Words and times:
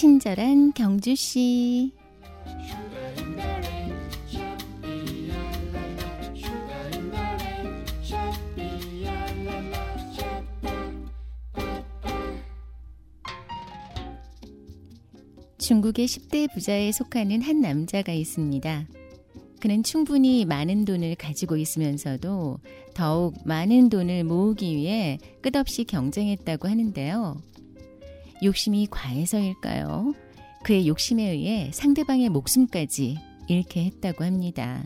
친절한 0.00 0.72
경주 0.72 1.14
씨. 1.14 1.92
중국의 15.58 16.06
10대 16.06 16.50
부자에 16.54 16.92
속하는 16.92 17.42
한 17.42 17.60
남자가 17.60 18.14
있습니다. 18.14 18.86
그는 19.60 19.82
충분히 19.82 20.46
많은 20.46 20.86
돈을 20.86 21.14
가지고 21.16 21.58
있으면서도 21.58 22.56
더욱 22.94 23.34
많은 23.44 23.90
돈을 23.90 24.24
모으기 24.24 24.74
위해 24.74 25.18
끝없이 25.42 25.84
경쟁했다고 25.84 26.68
하는데요. 26.68 27.50
욕심이 28.42 28.86
과해서일까요? 28.90 30.14
그의 30.62 30.88
욕심에 30.88 31.30
의해 31.30 31.70
상대방의 31.72 32.28
목숨까지 32.28 33.18
잃게 33.48 33.84
했다고 33.84 34.24
합니다. 34.24 34.82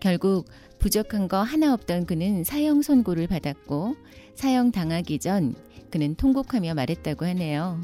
결국 0.00 0.48
부족한 0.78 1.28
거 1.28 1.42
하나 1.42 1.72
없던 1.74 2.06
그는 2.06 2.44
사형 2.44 2.82
선고를 2.82 3.28
받았고 3.28 3.96
사형 4.34 4.72
당하기 4.72 5.18
전 5.20 5.54
그는 5.90 6.14
통곡하며 6.14 6.74
말했다고 6.74 7.24
하네요. 7.26 7.80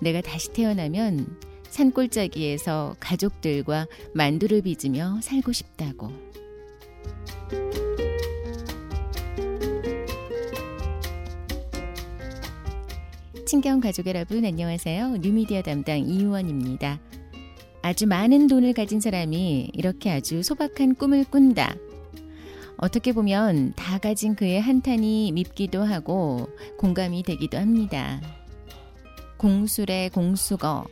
내가 0.00 0.20
다시 0.20 0.52
태어나면 0.52 1.38
산골짜기에서 1.68 2.96
가족들과 2.98 3.86
만두를 4.14 4.62
빚으며 4.62 5.20
살고 5.22 5.52
싶다고. 5.52 6.10
친경 13.50 13.80
가족 13.80 14.06
여러분 14.06 14.44
안녕하세요. 14.44 15.16
뉴미디어 15.16 15.62
담당 15.62 15.98
이유원입니다. 15.98 17.00
아주 17.82 18.06
많은 18.06 18.46
돈을 18.46 18.74
가진 18.74 19.00
사람이 19.00 19.72
이렇게 19.74 20.08
아주 20.08 20.44
소박한 20.44 20.94
꿈을 20.94 21.24
꾼다. 21.24 21.74
어떻게 22.76 23.12
보면 23.12 23.72
다 23.74 23.98
가진 23.98 24.36
그의 24.36 24.60
한탄이 24.60 25.32
밉기도 25.32 25.82
하고 25.82 26.48
공감이 26.78 27.24
되기도 27.24 27.58
합니다. 27.58 28.20
공술의 29.38 30.10
공수거, 30.10 30.84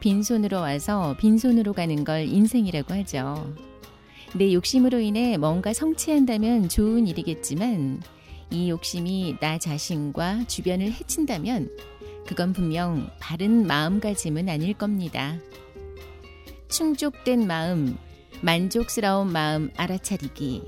빈손으로 0.00 0.60
와서 0.60 1.14
빈손으로 1.20 1.74
가는 1.74 2.04
걸 2.04 2.22
인생이라고 2.22 2.94
하죠. 2.94 3.54
내 4.34 4.54
욕심으로 4.54 5.00
인해 5.00 5.36
뭔가 5.36 5.74
성취한다면 5.74 6.70
좋은 6.70 7.06
일이겠지만 7.06 8.00
이 8.50 8.70
욕심이 8.70 9.36
나 9.40 9.58
자신과 9.58 10.46
주변을 10.46 10.90
해친다면 10.90 11.68
그건 12.28 12.52
분명 12.52 13.08
바른 13.18 13.66
마음가짐은 13.66 14.50
아닐 14.50 14.74
겁니다. 14.74 15.38
충족된 16.68 17.46
마음, 17.46 17.96
만족스러운 18.42 19.32
마음 19.32 19.70
알아차리기. 19.78 20.62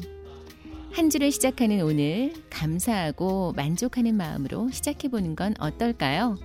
한 0.92 1.10
주를 1.10 1.30
시작하는 1.30 1.82
오늘 1.82 2.32
감사하고 2.48 3.52
만족하는 3.52 4.14
마음으로 4.16 4.70
시작해 4.70 5.08
보는 5.08 5.36
건 5.36 5.54
어떨까요? 5.60 6.38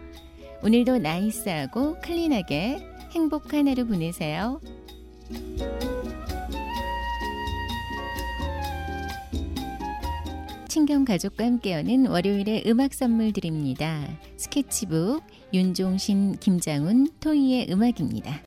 오늘도 0.61 0.97
나이스하고 0.97 2.02
클린하게 2.02 2.86
행복한 3.11 3.69
하루 3.69 3.88
보내세요. 3.88 4.59
친경 10.75 11.05
가족과 11.05 11.45
함께 11.45 11.71
여는 11.71 12.08
월요일에 12.08 12.63
음악 12.67 12.93
선물 12.93 13.31
드립니다. 13.31 14.05
스케치북 14.36 15.23
윤종신, 15.53 16.36
김장훈, 16.41 17.08
토이의 17.21 17.71
음악입니다. 17.71 18.41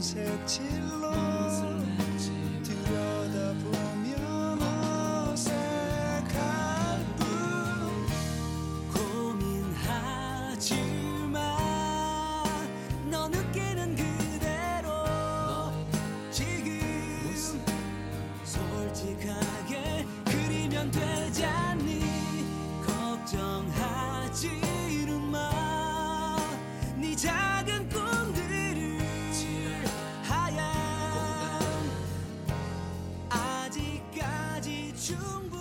손색질로 0.00 1.10
들여다보면 2.62 4.12
어색할 5.32 6.28
뿐 7.16 7.26
고민하지 9.32 11.05
충분 35.06 35.55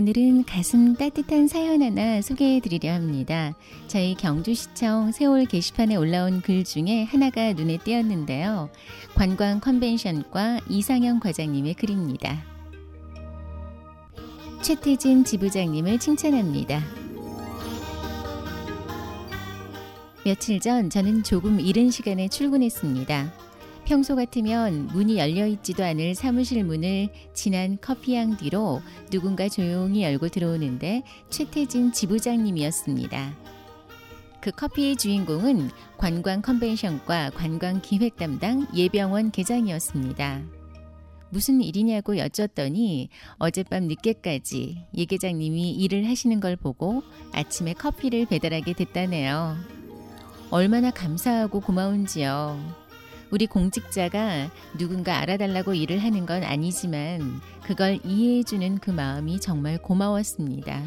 오늘은 0.00 0.44
가슴 0.44 0.94
따뜻한 0.94 1.46
사연 1.46 1.82
하나 1.82 2.22
소개해 2.22 2.60
드리려 2.60 2.94
합니다. 2.94 3.54
저희 3.86 4.14
경주시청 4.14 5.12
세월 5.12 5.44
게시판에 5.44 5.94
올라온 5.96 6.40
글 6.40 6.64
중에 6.64 7.04
하나가 7.04 7.52
눈에 7.52 7.76
띄었는데요. 7.76 8.70
관광 9.14 9.60
컨벤션과 9.60 10.60
이상영 10.70 11.20
과장님의 11.20 11.74
글입니다. 11.74 12.42
최태진 14.62 15.22
지부장님을 15.22 15.98
칭찬합니다. 15.98 16.82
며칠 20.24 20.60
전 20.60 20.88
저는 20.88 21.24
조금 21.24 21.60
이른 21.60 21.90
시간에 21.90 22.28
출근했습니다. 22.28 23.49
평소 23.90 24.14
같으면 24.14 24.86
문이 24.92 25.18
열려 25.18 25.48
있지도 25.48 25.82
않을 25.82 26.14
사무실 26.14 26.62
문을 26.62 27.08
진한 27.34 27.76
커피향 27.80 28.36
뒤로 28.36 28.80
누군가 29.10 29.48
조용히 29.48 30.04
열고 30.04 30.28
들어오는데 30.28 31.02
최태진 31.28 31.90
지부장님이었습니다. 31.90 33.34
그 34.40 34.52
커피의 34.52 34.94
주인공은 34.94 35.70
관광 35.98 36.40
컨벤션과 36.40 37.30
관광 37.30 37.82
기획 37.82 38.14
담당 38.14 38.68
예병원 38.76 39.32
계장이었습니다. 39.32 40.42
무슨 41.30 41.60
일이냐고 41.60 42.16
여쭸더니 42.16 43.08
어젯밤 43.38 43.88
늦게까지 43.88 44.84
예 44.98 45.04
계장님이 45.04 45.72
일을 45.72 46.08
하시는 46.08 46.38
걸 46.38 46.54
보고 46.54 47.02
아침에 47.32 47.72
커피를 47.72 48.26
배달하게 48.26 48.72
됐다네요. 48.72 49.56
얼마나 50.52 50.92
감사하고 50.92 51.58
고마운지요. 51.58 52.79
우리 53.30 53.46
공직자가 53.46 54.50
누군가 54.76 55.18
알아달라고 55.18 55.74
일을 55.74 55.98
하는 55.98 56.26
건 56.26 56.42
아니지만 56.42 57.40
그걸 57.62 58.00
이해해주는 58.04 58.78
그 58.78 58.90
마음이 58.90 59.40
정말 59.40 59.78
고마웠습니다. 59.78 60.82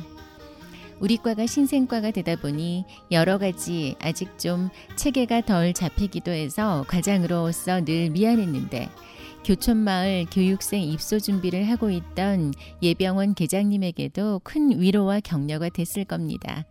우리 0.99 1.17
과가 1.17 1.45
신생과가 1.45 2.11
되다 2.11 2.35
보니 2.35 2.85
여러 3.11 3.37
가지 3.37 3.95
아직 3.99 4.37
좀 4.37 4.69
체계가 4.95 5.41
덜 5.41 5.73
잡히기도 5.73 6.31
해서 6.31 6.85
과장으로서 6.87 7.83
늘 7.83 8.09
미안했는데 8.09 8.89
교촌마을 9.43 10.27
교육생 10.31 10.81
입소 10.81 11.19
준비를 11.19 11.69
하고 11.69 11.89
있던 11.89 12.53
예병원 12.81 13.33
계장님에게도 13.33 14.41
큰 14.43 14.79
위로와 14.79 15.19
격려가 15.19 15.67
됐을 15.69 16.05
겁니다. 16.05 16.65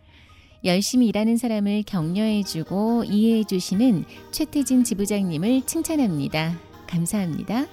열심히 0.65 1.07
일하는 1.07 1.35
사람을 1.35 1.83
격려해주고 1.85 3.03
이해해주시는 3.05 4.05
최태진 4.31 4.83
지부장님을 4.83 5.63
칭찬합니다. 5.65 6.57
감사합니다. 6.87 7.65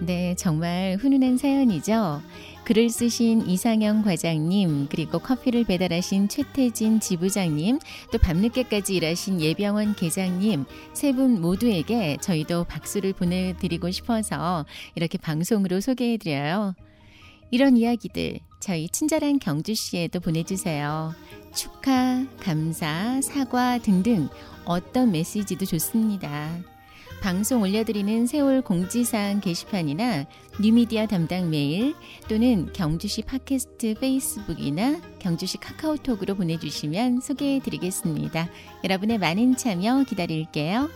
네, 0.00 0.34
정말 0.36 0.96
훈훈한 1.00 1.36
사연이죠. 1.36 2.22
글을 2.66 2.90
쓰신 2.90 3.48
이상영 3.48 4.02
과장님, 4.02 4.88
그리고 4.90 5.20
커피를 5.20 5.62
배달하신 5.62 6.26
최태진 6.26 6.98
지부장님, 6.98 7.78
또 8.10 8.18
밤늦게까지 8.18 8.96
일하신 8.96 9.40
예병원 9.40 9.94
계장님, 9.94 10.64
세 10.92 11.12
분 11.12 11.40
모두에게 11.40 12.16
저희도 12.20 12.64
박수를 12.64 13.12
보내드리고 13.12 13.92
싶어서 13.92 14.66
이렇게 14.96 15.16
방송으로 15.16 15.80
소개해드려요. 15.80 16.74
이런 17.52 17.76
이야기들 17.76 18.40
저희 18.60 18.88
친절한 18.88 19.38
경주시에도 19.38 20.18
보내주세요. 20.18 21.14
축하, 21.54 22.26
감사, 22.40 23.20
사과 23.22 23.78
등등 23.78 24.28
어떤 24.64 25.12
메시지도 25.12 25.64
좋습니다. 25.66 26.50
방송 27.20 27.62
올려드리는 27.62 28.26
세월 28.26 28.62
공지사항 28.62 29.40
게시판이나 29.40 30.26
뉴미디어 30.60 31.06
담당 31.06 31.50
메일 31.50 31.94
또는 32.28 32.72
경주시 32.72 33.22
팟캐스트 33.22 33.94
페이스북이나 34.00 35.00
경주시 35.18 35.58
카카오톡으로 35.58 36.34
보내주시면 36.34 37.20
소개해드리겠습니다. 37.20 38.48
여러분의 38.84 39.18
많은 39.18 39.56
참여 39.56 40.04
기다릴게요. 40.04 40.88